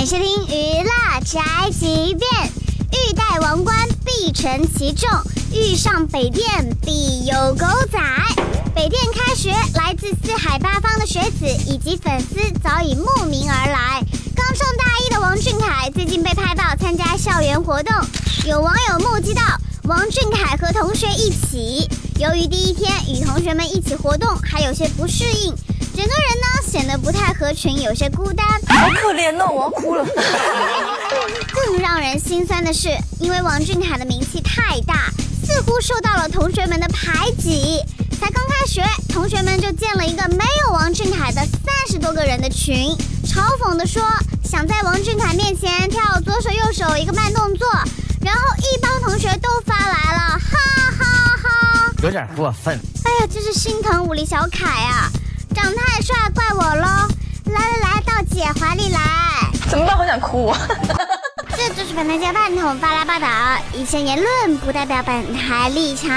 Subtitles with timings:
[0.00, 0.90] 迎收听娱乐
[1.24, 2.52] 宅急便。
[2.90, 5.08] 欲戴王冠，必承其重；
[5.52, 6.44] 欲上北电，
[6.82, 7.98] 必有狗仔。
[8.74, 14.02] 北电开学，来自四海八方的学子以及粉丝早已慕名而来。
[14.34, 17.94] 刚上大一的王俊凯最近被拍到参加校园活动，
[18.46, 19.42] 有网友目击到
[19.84, 21.88] 王俊凯和同学一起。
[22.18, 25.54] 由于第一天与同学们一起活动，还有些不适应，
[25.96, 28.44] 整个人呢显得不太合群，有些孤单。
[28.66, 30.04] 好可怜哦，我要哭了。
[31.54, 32.88] 更让人心酸的是，
[33.20, 35.08] 因为王俊凯的名气太大，
[35.46, 37.80] 似乎受到了同学们的排挤。
[38.20, 42.90] 才刚开学，同学们就建了一个没有王俊凯的三十多个人的群，
[43.24, 44.02] 嘲讽的说
[44.42, 47.68] 想在王俊凯面前跳左手右手一个慢动作，
[48.20, 50.58] 然后一帮同学都发来了，哈
[50.98, 51.04] 哈
[51.40, 51.92] 哈！
[52.02, 52.76] 有点过分。
[53.04, 55.08] 哎呀，真是心疼武力小凯啊，
[55.54, 55.93] 长太
[60.18, 60.52] 哭！
[61.56, 63.28] 这就是本台饭桶发来报道，
[63.72, 66.10] 以上言论不代表本台立场。